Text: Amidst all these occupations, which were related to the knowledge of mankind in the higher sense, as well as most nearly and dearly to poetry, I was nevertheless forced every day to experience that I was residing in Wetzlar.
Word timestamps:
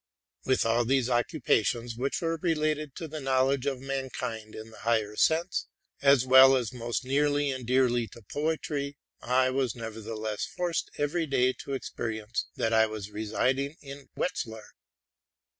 Amidst 0.47 0.65
all 0.65 0.83
these 0.83 1.11
occupations, 1.11 1.95
which 1.95 2.23
were 2.23 2.37
related 2.37 2.95
to 2.95 3.07
the 3.07 3.19
knowledge 3.19 3.67
of 3.67 3.79
mankind 3.81 4.55
in 4.55 4.71
the 4.71 4.79
higher 4.79 5.15
sense, 5.15 5.67
as 6.01 6.25
well 6.25 6.55
as 6.55 6.73
most 6.73 7.05
nearly 7.05 7.51
and 7.51 7.67
dearly 7.67 8.07
to 8.13 8.23
poetry, 8.23 8.97
I 9.21 9.51
was 9.51 9.75
nevertheless 9.75 10.47
forced 10.47 10.89
every 10.97 11.27
day 11.27 11.53
to 11.65 11.73
experience 11.73 12.47
that 12.55 12.73
I 12.73 12.87
was 12.87 13.11
residing 13.11 13.75
in 13.79 14.09
Wetzlar. 14.15 14.71